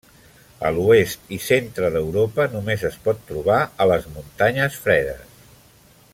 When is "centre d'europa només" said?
1.47-2.87